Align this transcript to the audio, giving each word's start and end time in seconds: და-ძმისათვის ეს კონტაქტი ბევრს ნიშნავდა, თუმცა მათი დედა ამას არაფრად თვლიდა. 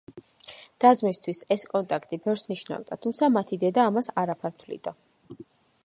და-ძმისათვის 0.85 1.41
ეს 1.55 1.65
კონტაქტი 1.73 2.19
ბევრს 2.23 2.45
ნიშნავდა, 2.53 2.99
თუმცა 3.05 3.31
მათი 3.37 3.61
დედა 3.65 3.87
ამას 3.91 4.11
არაფრად 4.23 4.61
თვლიდა. 4.65 4.97